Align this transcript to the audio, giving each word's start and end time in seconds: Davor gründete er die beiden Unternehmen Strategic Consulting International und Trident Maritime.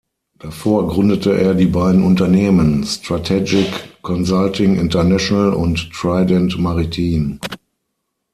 Davor 0.39 0.87
gründete 0.87 1.39
er 1.39 1.53
die 1.53 1.67
beiden 1.67 2.01
Unternehmen 2.01 2.83
Strategic 2.85 4.01
Consulting 4.01 4.79
International 4.79 5.53
und 5.53 5.91
Trident 5.93 6.57
Maritime. 6.57 7.37